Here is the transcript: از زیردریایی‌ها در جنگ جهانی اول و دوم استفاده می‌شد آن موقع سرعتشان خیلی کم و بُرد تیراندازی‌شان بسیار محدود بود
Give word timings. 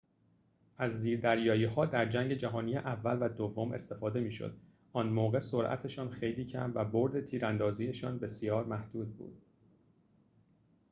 از 0.77 1.01
زیردریایی‌ها 1.01 1.85
در 1.85 2.09
جنگ 2.09 2.33
جهانی 2.33 2.77
اول 2.77 3.25
و 3.25 3.29
دوم 3.29 3.71
استفاده 3.71 4.19
می‌شد 4.19 4.57
آن 4.93 5.09
موقع 5.09 5.39
سرعتشان 5.39 6.09
خیلی 6.09 6.45
کم 6.45 6.71
و 6.75 6.85
بُرد 6.85 7.25
تیراندازی‌شان 7.25 8.19
بسیار 8.19 8.65
محدود 8.65 9.17
بود 9.17 9.41